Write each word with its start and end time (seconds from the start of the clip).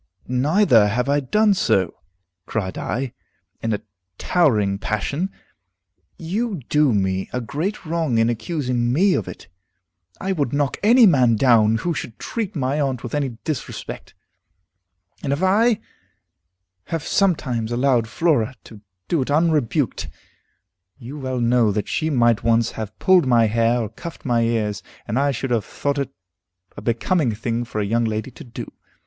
"Neither 0.27 0.87
have 0.87 1.07
I 1.07 1.19
done 1.19 1.53
so," 1.53 1.93
cried 2.47 2.75
I, 2.75 3.13
in 3.61 3.71
a 3.71 3.81
towering 4.17 4.79
passion. 4.79 5.29
"You 6.17 6.61
do 6.69 6.91
me 6.91 7.29
a 7.31 7.39
great 7.39 7.85
wrong 7.85 8.17
in 8.17 8.27
accusing 8.27 8.91
me 8.91 9.13
of 9.13 9.27
it. 9.27 9.47
I 10.19 10.31
would 10.31 10.53
knock 10.53 10.77
any 10.81 11.05
man 11.05 11.35
down 11.35 11.75
who 11.77 11.93
should 11.93 12.17
treat 12.17 12.55
my 12.55 12.79
aunt 12.81 13.03
with 13.03 13.13
any 13.13 13.37
disrespect. 13.43 14.15
And 15.21 15.31
if 15.31 15.43
I 15.43 15.79
have 16.85 17.03
sometimes 17.05 17.71
allowed 17.71 18.07
Flora 18.07 18.55
to 18.63 18.81
do 19.07 19.21
it 19.21 19.29
unrebuked, 19.29 20.09
you 20.97 21.19
well 21.19 21.39
know 21.39 21.71
that 21.71 21.87
she 21.87 22.09
might 22.09 22.43
once 22.43 22.71
have 22.71 22.97
pulled 22.97 23.27
my 23.27 23.45
hair, 23.45 23.81
or 23.81 23.89
cuffed 23.89 24.25
my 24.25 24.41
ears, 24.41 24.81
and 25.07 25.19
I 25.19 25.29
should 25.29 25.51
have 25.51 25.63
thought 25.63 25.99
it 25.99 26.09
a 26.75 26.81
becoming 26.81 27.35
thing 27.35 27.65
for 27.65 27.79
a 27.79 27.85
young 27.85 28.05
lady 28.05 28.31
to 28.31 28.43
do. 28.43 28.71